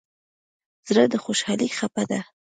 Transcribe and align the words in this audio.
زړه 0.87 1.03
د 1.11 1.15
خوشحالۍ 1.23 1.67
څپه 1.77 2.03
ده. 2.09 2.19